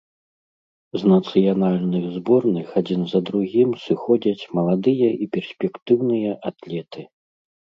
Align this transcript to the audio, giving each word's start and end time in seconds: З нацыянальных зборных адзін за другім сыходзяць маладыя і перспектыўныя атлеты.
З 1.01 1.09
нацыянальных 1.13 2.07
зборных 2.15 2.67
адзін 2.81 3.01
за 3.11 3.19
другім 3.29 3.69
сыходзяць 3.85 4.43
маладыя 4.57 5.09
і 5.27 5.29
перспектыўныя 5.37 6.31
атлеты. 6.53 7.01